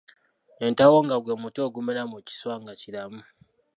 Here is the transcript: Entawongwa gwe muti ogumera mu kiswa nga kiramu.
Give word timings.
Entawongwa 0.65 1.15
gwe 1.23 1.35
muti 1.41 1.59
ogumera 1.67 2.03
mu 2.11 2.17
kiswa 2.27 2.53
nga 2.61 2.73
kiramu. 2.81 3.21